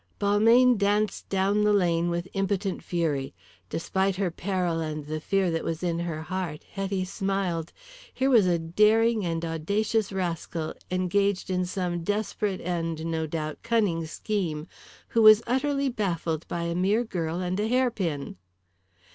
Balmayne 0.19 0.79
danced 0.79 1.29
down 1.29 1.63
the 1.63 1.71
lane 1.73 2.09
with 2.09 2.27
impotent 2.33 2.81
fury. 2.83 3.35
Despite 3.69 4.15
her 4.15 4.31
peril 4.31 4.79
and 4.79 5.05
the 5.05 5.19
fear 5.21 5.51
that 5.51 5.63
was 5.63 5.83
in 5.83 5.99
her 5.99 6.23
heart, 6.23 6.63
Hetty 6.73 7.05
smiled. 7.05 7.71
Here 8.11 8.31
was 8.31 8.47
a 8.47 8.57
daring 8.57 9.23
and 9.23 9.45
audacious 9.45 10.11
rascal 10.11 10.73
engaged 10.89 11.51
in 11.51 11.67
some 11.67 12.01
desperate 12.03 12.61
and, 12.61 13.05
no 13.05 13.27
doubt, 13.27 13.59
cunning 13.61 14.07
scheme 14.07 14.67
who 15.09 15.21
was 15.21 15.43
utterly 15.45 15.87
baffled 15.87 16.47
by 16.47 16.63
a 16.63 16.73
mere 16.73 17.03
girl 17.03 17.39
and 17.39 17.59
a 17.59 17.67
hairpin. 17.67 18.37